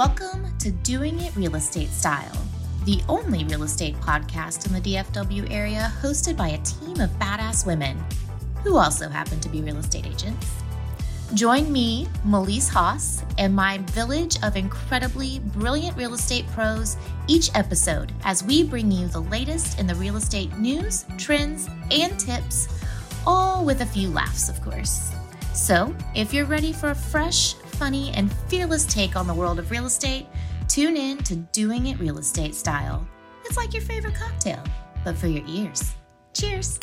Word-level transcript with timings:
Welcome 0.00 0.46
to 0.60 0.70
Doing 0.70 1.20
It 1.20 1.36
Real 1.36 1.56
Estate 1.56 1.90
Style, 1.90 2.32
the 2.86 3.02
only 3.06 3.44
real 3.44 3.64
estate 3.64 3.94
podcast 3.96 4.66
in 4.66 4.72
the 4.72 4.80
DFW 4.80 5.50
area 5.50 5.92
hosted 6.00 6.38
by 6.38 6.48
a 6.48 6.62
team 6.62 7.00
of 7.00 7.10
badass 7.18 7.66
women 7.66 8.02
who 8.64 8.78
also 8.78 9.10
happen 9.10 9.38
to 9.40 9.50
be 9.50 9.60
real 9.60 9.76
estate 9.76 10.06
agents. 10.06 10.62
Join 11.34 11.70
me, 11.70 12.08
Meleese 12.26 12.70
Hoss, 12.70 13.22
and 13.36 13.54
my 13.54 13.76
village 13.90 14.42
of 14.42 14.56
incredibly 14.56 15.40
brilliant 15.40 15.98
real 15.98 16.14
estate 16.14 16.46
pros 16.52 16.96
each 17.28 17.50
episode 17.54 18.10
as 18.24 18.42
we 18.42 18.64
bring 18.64 18.90
you 18.90 19.06
the 19.06 19.20
latest 19.20 19.78
in 19.78 19.86
the 19.86 19.94
real 19.96 20.16
estate 20.16 20.56
news, 20.56 21.04
trends, 21.18 21.68
and 21.90 22.18
tips, 22.18 22.68
all 23.26 23.66
with 23.66 23.82
a 23.82 23.86
few 23.86 24.08
laughs, 24.08 24.48
of 24.48 24.62
course. 24.62 25.12
So, 25.52 25.94
if 26.14 26.32
you're 26.32 26.46
ready 26.46 26.72
for 26.72 26.88
a 26.88 26.94
fresh, 26.94 27.54
funny, 27.80 28.12
and 28.12 28.30
fearless 28.48 28.84
take 28.84 29.16
on 29.16 29.26
the 29.26 29.32
world 29.32 29.58
of 29.58 29.70
real 29.70 29.86
estate, 29.86 30.26
tune 30.68 30.98
in 30.98 31.16
to 31.16 31.34
Doing 31.34 31.86
It 31.86 31.98
Real 31.98 32.18
Estate 32.18 32.54
Style. 32.54 33.08
It's 33.46 33.56
like 33.56 33.72
your 33.72 33.82
favorite 33.82 34.14
cocktail, 34.14 34.62
but 35.02 35.16
for 35.16 35.28
your 35.28 35.42
ears. 35.48 35.94
Cheers. 36.34 36.78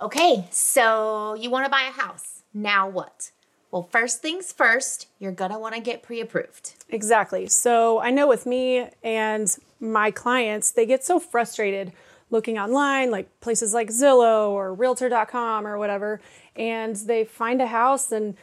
Okay, 0.00 0.46
so 0.50 1.34
you 1.34 1.50
want 1.50 1.66
to 1.66 1.70
buy 1.70 1.90
a 1.90 1.92
house. 1.92 2.42
Now 2.54 2.88
what? 2.88 3.32
Well, 3.70 3.82
first 3.82 4.22
things 4.22 4.50
first, 4.50 5.08
you're 5.18 5.30
going 5.30 5.50
to 5.50 5.58
want 5.58 5.74
to 5.74 5.80
get 5.82 6.02
pre 6.02 6.22
approved. 6.22 6.72
Exactly. 6.88 7.48
So 7.48 8.00
I 8.00 8.10
know 8.10 8.26
with 8.26 8.46
me 8.46 8.88
and 9.04 9.54
my 9.78 10.10
clients, 10.10 10.70
they 10.70 10.86
get 10.86 11.04
so 11.04 11.20
frustrated 11.20 11.92
looking 12.30 12.58
online, 12.58 13.10
like 13.10 13.40
places 13.40 13.74
like 13.74 13.88
Zillow 13.88 14.50
or 14.50 14.74
Realtor.com 14.74 15.66
or 15.66 15.78
whatever, 15.78 16.20
and 16.58 16.96
they 16.96 17.24
find 17.24 17.62
a 17.62 17.66
house 17.66 18.12
and 18.12 18.36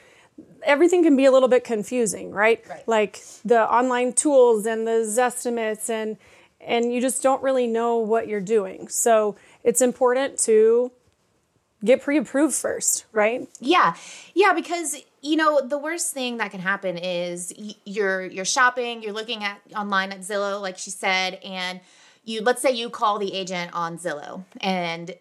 everything 0.64 1.04
can 1.04 1.16
be 1.16 1.26
a 1.26 1.32
little 1.32 1.50
bit 1.50 1.64
confusing, 1.64 2.32
right? 2.32 2.64
Right. 2.70 2.88
Like 2.88 3.22
the 3.44 3.62
online 3.72 4.14
tools 4.14 4.66
and 4.66 4.88
the 4.88 5.04
Zestimates 5.06 5.90
and 5.90 6.18
and 6.62 6.92
you 6.92 7.00
just 7.00 7.22
don't 7.22 7.44
really 7.44 7.68
know 7.68 7.98
what 7.98 8.28
you're 8.28 8.42
doing. 8.42 8.88
So 8.88 9.36
it's 9.64 9.82
important 9.82 10.40
to 10.40 10.92
get 11.84 12.02
pre-approved 12.02 12.56
first, 12.56 13.06
right? 13.12 13.48
Yeah. 13.60 13.96
Yeah, 14.34 14.54
because 14.54 14.98
you 15.22 15.36
know, 15.36 15.62
the 15.62 15.78
worst 15.78 16.14
thing 16.14 16.38
that 16.38 16.52
can 16.52 16.60
happen 16.60 16.98
is 16.98 17.54
you're 17.86 18.26
you're 18.26 18.46
shopping, 18.46 19.04
you're 19.04 19.14
looking 19.14 19.44
at 19.44 19.60
online 19.76 20.12
at 20.12 20.20
Zillow 20.20 20.62
like 20.62 20.78
she 20.78 20.90
said 20.90 21.36
and 21.44 21.82
you 22.24 22.42
let's 22.42 22.62
say 22.62 22.72
you 22.72 22.90
call 22.90 23.20
the 23.20 23.34
agent 23.34 23.72
on 23.74 23.98
Zillow 23.98 24.44
and 24.62 25.16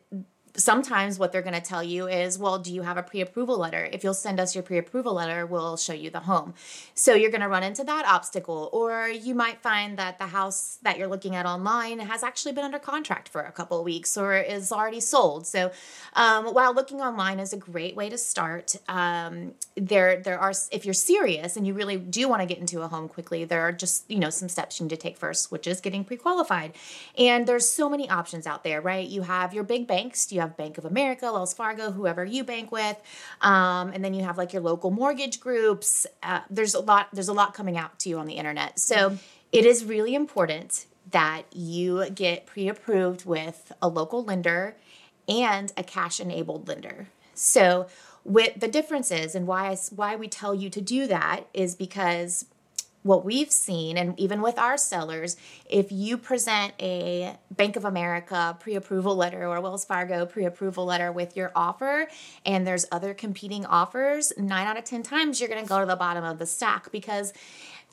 sometimes 0.57 1.19
what 1.19 1.33
they're 1.33 1.43
going 1.43 1.55
to 1.55 1.61
tell 1.61 1.83
you 1.83 2.07
is, 2.07 2.39
well, 2.39 2.59
do 2.59 2.73
you 2.73 2.83
have 2.83 2.97
a 2.97 3.03
pre 3.03 3.21
approval 3.21 3.59
letter? 3.59 3.89
If 3.93 4.05
you'll 4.05 4.15
send 4.15 4.39
us 4.39 4.55
your 4.55 4.63
pre 4.63 4.79
approval 4.79 5.15
letter, 5.15 5.47
we'll 5.47 5.77
show 5.77 5.93
you 5.93 6.11
the 6.11 6.21
home. 6.21 6.55
So 6.95 7.15
you're 7.15 7.31
going 7.31 7.41
to 7.41 7.49
run 7.49 7.63
into 7.63 7.85
that 7.85 8.07
obstacle. 8.07 8.71
Or 8.73 9.09
you 9.09 9.35
might 9.35 9.61
find 9.61 9.99
that 9.99 10.19
the 10.19 10.27
house 10.27 10.79
that 10.83 10.99
you're 10.99 11.09
looking 11.09 11.35
at 11.35 11.47
online 11.47 11.99
has 11.99 12.23
actually 12.23 12.53
been 12.53 12.65
under 12.65 12.79
contract 12.79 13.29
for 13.29 13.43
a 13.43 13.53
couple 13.53 13.79
of 13.79 13.85
weeks 13.85 14.17
or 14.17 14.37
is 14.37 14.71
already 14.71 15.01
sold. 15.01 15.47
So 15.47 15.73
um, 16.15 16.47
while 16.47 16.75
looking 16.75 17.01
online 17.01 17.41
is 17.41 17.53
a 17.53 17.57
great 17.57 17.97
way 17.97 18.09
to 18.09 18.19
start, 18.19 18.77
um, 18.89 19.55
there, 19.77 20.21
there 20.21 20.39
are, 20.39 20.53
if 20.71 20.85
you're 20.85 20.95
serious 20.95 21.57
and 21.57 21.67
you 21.67 21.75
really 21.75 21.97
do 21.97 22.29
want 22.29 22.43
to 22.43 22.47
get 22.47 22.59
into 22.59 22.83
a 22.83 22.89
home 22.89 23.09
quickly, 23.09 23.45
there 23.45 23.63
are 23.63 23.73
just, 23.73 24.09
you 24.11 24.19
know, 24.19 24.31
some 24.31 24.49
steps 24.49 24.79
you 24.79 24.85
need 24.85 24.91
to 24.91 24.97
take 24.97 25.17
first, 25.17 25.51
which 25.51 25.67
is 25.67 25.81
getting 25.81 26.05
pre 26.05 26.17
qualified. 26.17 26.75
And 27.19 27.47
there's 27.47 27.69
so 27.69 27.89
many 27.89 28.09
options 28.09 28.47
out 28.47 28.63
there, 28.63 28.81
right? 28.81 29.07
You 29.07 29.23
have 29.23 29.53
your 29.53 29.65
big 29.65 29.87
banks, 29.87 30.33
you 30.33 30.44
have 30.45 30.57
Bank 30.57 30.79
of 30.79 30.85
America, 30.85 31.33
Wells 31.33 31.55
Fargo, 31.55 31.91
whoever 31.91 32.25
you 32.25 32.45
bank 32.45 32.71
with, 32.71 33.01
um, 33.41 33.91
and 33.93 34.05
then 34.05 34.15
you 34.15 34.25
have 34.25 34.39
like 34.39 34.53
your 34.53 34.63
local 34.63 34.91
mortgage 34.91 35.41
groups. 35.41 36.07
Uh, 36.23 36.41
there's 36.51 36.75
a 36.75 36.81
lot. 36.81 37.09
There's 37.13 37.29
a 37.29 37.33
lot 37.33 37.55
coming 37.55 37.77
out 37.77 37.99
to 38.01 38.09
you 38.09 38.19
on 38.19 38.27
the 38.27 38.35
internet. 38.35 38.79
So 38.79 39.19
it 39.53 39.65
is 39.65 39.85
really 39.85 40.15
important 40.15 40.87
that 41.11 41.43
you 41.53 42.09
get 42.11 42.47
pre-approved 42.47 43.25
with 43.25 43.73
a 43.81 43.89
local 43.89 44.25
lender 44.25 44.77
and 45.29 45.73
a 45.77 45.83
cash-enabled 45.83 46.67
lender. 46.67 47.09
So 47.35 47.87
with 48.25 48.59
the 48.59 48.69
differences 48.69 49.35
and 49.35 49.47
why 49.47 49.71
I, 49.71 49.77
why 49.95 50.17
we 50.17 50.29
tell 50.29 50.55
you 50.55 50.71
to 50.71 50.81
do 50.81 51.07
that 51.07 51.47
is 51.53 51.75
because 51.75 52.47
what 53.05 53.23
we've 53.23 53.53
seen, 53.53 53.99
and 53.99 54.19
even 54.19 54.41
with 54.41 54.59
our 54.59 54.79
sellers, 54.79 55.37
if 55.69 55.93
you 55.93 56.17
present 56.17 56.73
a 56.81 57.37
Bank 57.51 57.77
of 57.77 57.85
America 57.85 58.57
pre 58.59 58.75
approval 58.75 59.15
letter 59.15 59.47
or 59.47 59.61
Wells 59.61 59.85
Fargo 59.85 60.25
pre 60.25 60.47
approval 60.47 60.87
letter 60.87 61.13
with 61.13 61.37
your 61.37 61.53
offer, 61.55 62.09
and 62.47 62.67
there's 62.67 62.87
other 62.91 63.13
competing 63.13 63.67
offers, 63.67 64.33
nine 64.39 64.67
out 64.67 64.79
of 64.79 64.85
10 64.85 65.03
times 65.03 65.39
you're 65.39 65.51
going 65.51 65.63
to 65.63 65.69
go 65.69 65.81
to 65.81 65.87
the 65.87 65.97
bottom 65.97 66.25
of 66.25 66.39
the 66.39 66.47
stack 66.47 66.91
because 66.91 67.35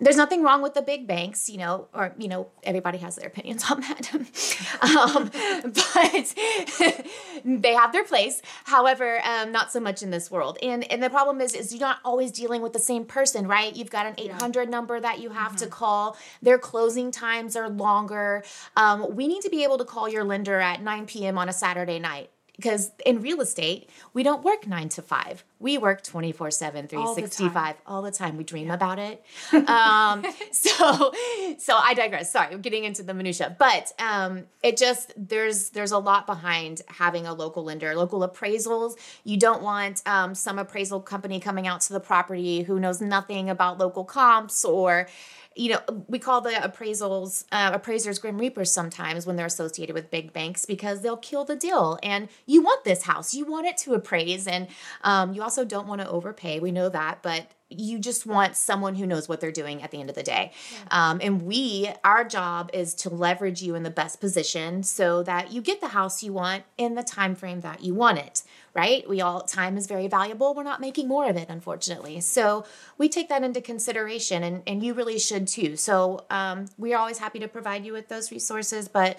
there's 0.01 0.17
nothing 0.17 0.41
wrong 0.41 0.63
with 0.63 0.73
the 0.73 0.81
big 0.81 1.05
banks, 1.05 1.47
you 1.47 1.57
know, 1.59 1.87
or, 1.93 2.13
you 2.17 2.27
know, 2.27 2.47
everybody 2.63 2.97
has 2.97 3.17
their 3.17 3.27
opinions 3.27 3.63
on 3.69 3.81
that. 3.81 4.13
um, 4.81 5.29
but 5.71 7.05
they 7.61 7.73
have 7.73 7.93
their 7.93 8.03
place. 8.03 8.41
However, 8.65 9.21
um, 9.23 9.51
not 9.51 9.71
so 9.71 9.79
much 9.79 10.01
in 10.01 10.09
this 10.09 10.31
world. 10.31 10.57
And, 10.63 10.91
and 10.91 11.03
the 11.03 11.09
problem 11.09 11.39
is, 11.39 11.53
is 11.53 11.71
you're 11.71 11.79
not 11.79 11.99
always 12.03 12.31
dealing 12.31 12.63
with 12.63 12.73
the 12.73 12.79
same 12.79 13.05
person, 13.05 13.47
right? 13.47 13.75
You've 13.75 13.91
got 13.91 14.07
an 14.07 14.15
800 14.17 14.63
yeah. 14.63 14.69
number 14.69 14.99
that 14.99 15.19
you 15.19 15.29
have 15.29 15.51
mm-hmm. 15.51 15.65
to 15.65 15.67
call. 15.67 16.17
Their 16.41 16.57
closing 16.57 17.11
times 17.11 17.55
are 17.55 17.69
longer. 17.69 18.43
Um, 18.75 19.15
we 19.15 19.27
need 19.27 19.43
to 19.43 19.49
be 19.49 19.63
able 19.63 19.77
to 19.77 19.85
call 19.85 20.09
your 20.09 20.23
lender 20.23 20.59
at 20.59 20.81
9 20.81 21.05
p.m. 21.05 21.37
on 21.37 21.47
a 21.47 21.53
Saturday 21.53 21.99
night 21.99 22.31
because 22.55 22.91
in 23.05 23.21
real 23.21 23.41
estate 23.41 23.89
we 24.13 24.23
don't 24.23 24.43
work 24.43 24.67
9 24.67 24.89
to 24.89 25.01
5 25.01 25.43
we 25.61 25.77
work 25.77 26.03
24 26.03 26.51
7 26.51 26.87
365 26.87 27.75
all 27.85 28.01
the 28.01 28.11
time. 28.11 28.35
We 28.35 28.43
dream 28.43 28.67
yeah. 28.67 28.73
about 28.73 28.99
it. 28.99 29.23
Um, 29.53 30.25
so 30.51 31.13
so 31.57 31.77
i 31.77 31.93
digress. 31.93 32.31
Sorry 32.31 32.53
i'm 32.53 32.61
getting 32.61 32.83
into 32.83 33.03
the 33.03 33.13
minutia. 33.13 33.55
But 33.57 33.93
um, 33.99 34.45
it 34.63 34.75
just 34.75 35.13
there's 35.15 35.69
there's 35.69 35.91
a 35.91 35.99
lot 35.99 36.25
behind 36.25 36.81
having 36.87 37.27
a 37.27 37.33
local 37.33 37.63
lender 37.63 37.95
local 37.95 38.27
appraisals. 38.27 38.95
You 39.23 39.37
don't 39.37 39.61
want 39.61 40.01
um, 40.05 40.33
some 40.33 40.57
appraisal 40.57 40.99
company 40.99 41.39
coming 41.39 41.67
out 41.67 41.81
to 41.81 41.93
the 41.93 41.99
property 41.99 42.63
who 42.63 42.79
knows 42.79 42.99
nothing 42.99 43.49
about 43.49 43.77
local 43.77 44.03
comps 44.03 44.65
or 44.65 45.07
you 45.55 45.69
know, 45.69 46.05
we 46.07 46.17
call 46.17 46.41
the 46.41 46.51
appraisals 46.51 47.43
uh, 47.51 47.71
appraisers 47.73 48.19
grim 48.19 48.37
reapers 48.37 48.71
sometimes 48.71 49.25
when 49.25 49.35
they're 49.35 49.45
associated 49.45 49.93
with 49.93 50.09
big 50.09 50.31
banks 50.31 50.65
because 50.65 51.01
they'll 51.01 51.17
kill 51.17 51.43
the 51.43 51.55
deal. 51.55 51.99
And 52.01 52.29
you 52.45 52.61
want 52.61 52.85
this 52.85 53.03
house, 53.03 53.33
you 53.33 53.45
want 53.45 53.67
it 53.67 53.77
to 53.79 53.93
appraise, 53.93 54.47
and 54.47 54.67
um, 55.03 55.33
you 55.33 55.41
also 55.41 55.65
don't 55.65 55.87
want 55.87 56.01
to 56.01 56.09
overpay. 56.09 56.59
We 56.59 56.71
know 56.71 56.87
that, 56.89 57.21
but 57.21 57.51
you 57.71 57.99
just 57.99 58.25
want 58.25 58.55
someone 58.55 58.95
who 58.95 59.05
knows 59.05 59.29
what 59.29 59.39
they're 59.39 59.51
doing 59.51 59.81
at 59.81 59.91
the 59.91 59.99
end 59.99 60.09
of 60.09 60.15
the 60.15 60.23
day. 60.23 60.51
Yeah. 60.73 61.09
Um, 61.09 61.19
and 61.21 61.41
we, 61.43 61.89
our 62.03 62.25
job 62.25 62.69
is 62.73 62.93
to 62.95 63.09
leverage 63.09 63.61
you 63.61 63.75
in 63.75 63.83
the 63.83 63.89
best 63.89 64.19
position 64.19 64.83
so 64.83 65.23
that 65.23 65.51
you 65.51 65.61
get 65.61 65.79
the 65.79 65.89
house 65.89 66.21
you 66.21 66.33
want 66.33 66.63
in 66.77 66.95
the 66.95 67.03
time 67.03 67.33
frame 67.33 67.61
that 67.61 67.81
you 67.81 67.93
want 67.93 68.17
it 68.17 68.43
right? 68.73 69.07
We 69.07 69.21
all 69.21 69.41
time 69.41 69.77
is 69.77 69.87
very 69.87 70.07
valuable. 70.07 70.53
We're 70.53 70.63
not 70.63 70.79
making 70.79 71.07
more 71.07 71.29
of 71.29 71.35
it, 71.35 71.49
unfortunately. 71.49 72.21
So 72.21 72.65
we 72.97 73.09
take 73.09 73.27
that 73.29 73.43
into 73.43 73.61
consideration, 73.61 74.43
and, 74.43 74.63
and 74.65 74.81
you 74.83 74.93
really 74.93 75.19
should 75.19 75.47
too. 75.47 75.75
So 75.75 76.25
um, 76.29 76.67
we 76.77 76.93
are 76.93 76.99
always 76.99 77.17
happy 77.17 77.39
to 77.39 77.47
provide 77.47 77.85
you 77.85 77.93
with 77.93 78.07
those 78.07 78.31
resources, 78.31 78.87
but 78.87 79.17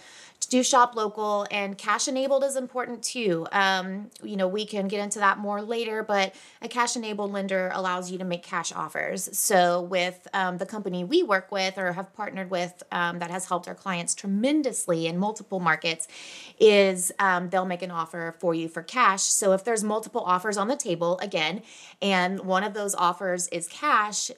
do 0.49 0.63
shop 0.63 0.95
local 0.95 1.47
and 1.51 1.77
cash 1.77 2.09
enabled 2.09 2.45
is 2.45 2.57
important 2.57 3.03
too. 3.03 3.47
Um, 3.53 4.11
you 4.23 4.37
know, 4.37 4.49
we 4.49 4.67
can 4.67 4.89
get 4.89 5.01
into 5.01 5.19
that 5.19 5.39
more 5.39 5.63
later, 5.63 6.03
but 6.03 6.35
a 6.61 6.69
cash 6.69 6.97
enabled 6.97 7.33
lender 7.33 7.71
allows 7.75 8.11
you 8.11 8.19
to 8.19 8.25
make 8.25 8.43
cash 8.43 8.73
offers. 8.73 9.37
So, 9.37 9.83
with 9.83 10.27
um, 10.33 10.59
the 10.59 10.67
company 10.67 11.05
we 11.05 11.23
work 11.23 11.51
with 11.51 11.79
or 11.79 11.93
have 11.93 12.15
partnered 12.15 12.51
with 12.51 12.83
um, 12.93 13.19
that 13.21 13.31
has 13.31 13.47
helped 13.47 13.69
our 13.69 13.75
clients 13.75 14.15
tremendously 14.15 15.07
in 15.07 15.19
multiple 15.19 15.61
markets, 15.61 16.09
is 16.59 17.13
um, 17.19 17.51
they'll 17.51 17.65
make 17.65 17.83
an 17.83 17.91
offer 17.91 18.35
for 18.39 18.55
you 18.55 18.69
for 18.69 18.83
cash. 18.83 19.23
So, 19.43 19.51
if 19.51 19.65
there's 19.65 19.83
multiple 19.83 20.21
offers 20.21 20.57
on 20.57 20.69
the 20.69 20.77
table, 20.77 21.19
again, 21.19 21.63
and 22.01 22.45
one 22.45 22.63
of 22.63 22.75
those 22.75 22.95
offers 22.95 23.49
is 23.49 23.67
cash, 23.67 24.31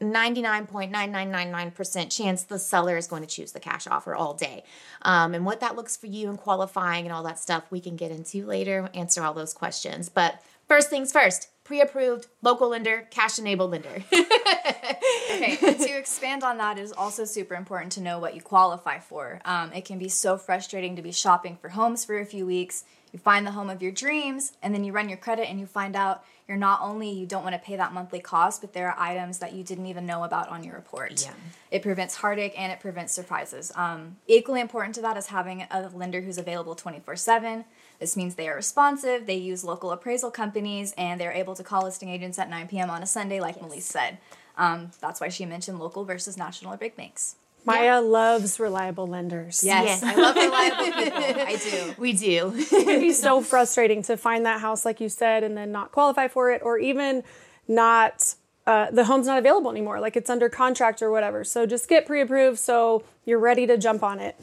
99.9999% 0.00 2.10
chance 2.10 2.44
the 2.44 2.58
seller 2.58 2.96
is 2.96 3.06
going 3.06 3.20
to 3.20 3.28
choose 3.28 3.52
the 3.52 3.60
cash 3.60 3.86
offer 3.86 4.14
all 4.14 4.32
day. 4.32 4.64
Um, 5.02 5.34
and 5.34 5.44
what 5.44 5.60
that 5.60 5.76
looks 5.76 5.98
for 5.98 6.06
you 6.06 6.30
and 6.30 6.38
qualifying 6.38 7.04
and 7.04 7.12
all 7.12 7.22
that 7.24 7.38
stuff, 7.38 7.70
we 7.70 7.78
can 7.78 7.96
get 7.96 8.10
into 8.10 8.46
later, 8.46 8.88
answer 8.94 9.22
all 9.22 9.34
those 9.34 9.52
questions. 9.52 10.08
But 10.08 10.40
first 10.66 10.88
things 10.88 11.12
first 11.12 11.50
pre 11.62 11.82
approved, 11.82 12.28
local 12.40 12.70
lender, 12.70 13.06
cash 13.10 13.38
enabled 13.38 13.72
lender. 13.72 14.02
okay, 15.30 15.56
to 15.56 15.98
expand 15.98 16.42
on 16.42 16.58
that, 16.58 16.78
it 16.78 16.82
is 16.82 16.92
also 16.92 17.24
super 17.24 17.54
important 17.54 17.92
to 17.92 18.00
know 18.00 18.18
what 18.18 18.34
you 18.34 18.40
qualify 18.40 18.98
for. 18.98 19.40
Um, 19.44 19.72
it 19.72 19.84
can 19.84 19.98
be 19.98 20.08
so 20.08 20.36
frustrating 20.36 20.96
to 20.96 21.02
be 21.02 21.12
shopping 21.12 21.56
for 21.60 21.70
homes 21.70 22.04
for 22.04 22.18
a 22.18 22.26
few 22.26 22.46
weeks. 22.46 22.84
You 23.12 23.18
find 23.18 23.46
the 23.46 23.52
home 23.52 23.70
of 23.70 23.82
your 23.82 23.92
dreams, 23.92 24.52
and 24.62 24.74
then 24.74 24.84
you 24.84 24.92
run 24.92 25.08
your 25.08 25.18
credit 25.18 25.48
and 25.48 25.58
you 25.58 25.66
find 25.66 25.96
out 25.96 26.24
you're 26.46 26.56
not 26.56 26.80
only 26.82 27.10
you 27.10 27.26
don't 27.26 27.42
want 27.42 27.54
to 27.54 27.58
pay 27.58 27.76
that 27.76 27.92
monthly 27.92 28.20
cost, 28.20 28.62
but 28.62 28.72
there 28.72 28.90
are 28.90 28.98
items 28.98 29.38
that 29.38 29.52
you 29.52 29.62
didn't 29.62 29.86
even 29.86 30.06
know 30.06 30.24
about 30.24 30.48
on 30.48 30.64
your 30.64 30.74
report. 30.74 31.22
Yeah. 31.22 31.32
It 31.70 31.82
prevents 31.82 32.16
heartache 32.16 32.54
and 32.58 32.72
it 32.72 32.80
prevents 32.80 33.12
surprises. 33.12 33.70
Um, 33.74 34.16
equally 34.26 34.62
important 34.62 34.94
to 34.96 35.02
that 35.02 35.16
is 35.18 35.26
having 35.26 35.66
a 35.70 35.90
lender 35.94 36.22
who's 36.22 36.38
available 36.38 36.74
24 36.74 37.16
7. 37.16 37.64
This 37.98 38.16
means 38.16 38.34
they 38.34 38.48
are 38.48 38.56
responsive, 38.56 39.26
they 39.26 39.36
use 39.36 39.64
local 39.64 39.90
appraisal 39.90 40.30
companies, 40.30 40.94
and 40.96 41.20
they're 41.20 41.32
able 41.32 41.54
to 41.54 41.64
call 41.64 41.82
listing 41.82 42.08
agents 42.08 42.38
at 42.38 42.48
9 42.48 42.68
p.m. 42.68 42.90
on 42.90 43.02
a 43.02 43.06
Sunday, 43.06 43.40
like 43.40 43.56
yes. 43.56 43.64
Meleese 43.64 43.82
said. 43.82 44.18
Um, 44.58 44.90
that's 45.00 45.20
why 45.20 45.28
she 45.28 45.46
mentioned 45.46 45.78
local 45.78 46.04
versus 46.04 46.36
national 46.36 46.74
or 46.74 46.76
big 46.76 46.96
banks. 46.96 47.36
Maiya 47.66 48.06
loves 48.06 48.58
reliable 48.58 49.06
lenders. 49.06 49.62
Yes, 49.62 50.00
Yes. 50.02 50.02
I 50.02 50.14
love 50.14 50.34
reliable 50.36 50.84
people. 51.02 51.42
I 51.42 51.56
do. 51.56 51.94
We 51.98 52.12
do. 52.12 52.52
it 52.56 52.68
can 52.86 53.00
be 53.00 53.12
so 53.12 53.40
frustrating 53.40 54.02
to 54.04 54.16
find 54.16 54.46
that 54.46 54.60
house, 54.60 54.84
like 54.84 55.00
you 55.00 55.08
said, 55.08 55.44
and 55.44 55.56
then 55.56 55.70
not 55.72 55.92
qualify 55.92 56.28
for 56.28 56.50
it, 56.50 56.62
or 56.64 56.78
even 56.78 57.22
not 57.66 58.34
uh, 58.68 58.90
the 58.90 59.04
home's 59.04 59.26
not 59.26 59.38
available 59.38 59.70
anymore, 59.70 59.98
like 59.98 60.14
it's 60.14 60.28
under 60.28 60.50
contract 60.50 61.00
or 61.00 61.10
whatever. 61.10 61.42
So 61.42 61.64
just 61.64 61.88
get 61.88 62.04
pre-approved 62.04 62.58
so 62.58 63.02
you're 63.24 63.38
ready 63.38 63.66
to 63.66 63.78
jump 63.78 64.02
on 64.02 64.20
it. 64.20 64.36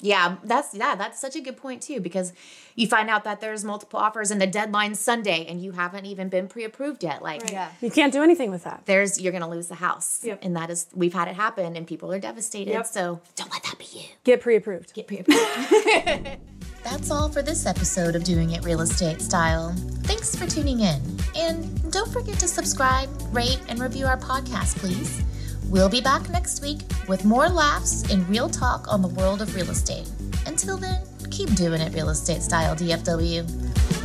yeah, 0.00 0.36
that's 0.42 0.74
yeah, 0.74 0.96
that's 0.96 1.20
such 1.20 1.36
a 1.36 1.40
good 1.40 1.56
point 1.56 1.82
too 1.82 2.00
because 2.00 2.32
you 2.74 2.88
find 2.88 3.08
out 3.08 3.22
that 3.22 3.40
there's 3.40 3.64
multiple 3.64 4.00
offers 4.00 4.32
and 4.32 4.40
the 4.40 4.46
deadline's 4.48 4.98
Sunday 4.98 5.46
and 5.48 5.62
you 5.62 5.70
haven't 5.70 6.04
even 6.04 6.28
been 6.28 6.48
pre-approved 6.48 7.04
yet. 7.04 7.22
Like 7.22 7.48
Yeah. 7.52 7.70
You 7.80 7.92
can't 7.92 8.12
do 8.12 8.24
anything 8.24 8.50
with 8.50 8.64
that. 8.64 8.82
there's 8.86 9.20
you're 9.20 9.32
gonna 9.32 9.48
lose 9.48 9.68
the 9.68 9.76
house. 9.76 10.20
Yep. 10.24 10.40
And 10.42 10.56
that 10.56 10.68
is 10.70 10.86
we've 10.92 11.14
had 11.14 11.28
it 11.28 11.36
happen 11.36 11.76
and 11.76 11.86
people 11.86 12.12
are 12.12 12.18
devastated. 12.18 12.72
Yep. 12.72 12.86
So 12.86 13.20
don't 13.36 13.52
let 13.52 13.62
that 13.62 13.78
be 13.78 13.86
you. 13.92 14.06
Get 14.24 14.40
pre-approved. 14.40 14.94
Get 14.94 15.06
pre-approved. 15.06 15.40
That's 16.82 17.12
all 17.12 17.28
for 17.28 17.42
this 17.42 17.66
episode 17.66 18.16
of 18.16 18.24
Doing 18.24 18.50
It 18.50 18.64
Real 18.64 18.80
Estate 18.80 19.22
Style. 19.22 19.72
Thanks 20.02 20.34
for 20.34 20.48
tuning 20.48 20.80
in. 20.80 21.11
And 21.36 21.92
don't 21.92 22.12
forget 22.12 22.38
to 22.40 22.48
subscribe, 22.48 23.08
rate, 23.32 23.60
and 23.68 23.78
review 23.78 24.06
our 24.06 24.18
podcast, 24.18 24.76
please. 24.78 25.22
We'll 25.68 25.88
be 25.88 26.00
back 26.00 26.28
next 26.28 26.62
week 26.62 26.80
with 27.08 27.24
more 27.24 27.48
laughs 27.48 28.10
and 28.10 28.28
real 28.28 28.48
talk 28.50 28.86
on 28.92 29.00
the 29.00 29.08
world 29.08 29.40
of 29.40 29.54
real 29.54 29.70
estate. 29.70 30.10
Until 30.46 30.76
then, 30.76 31.02
keep 31.30 31.54
doing 31.54 31.80
it 31.80 31.94
real 31.94 32.10
estate 32.10 32.42
style, 32.42 32.76
DFW. 32.76 34.01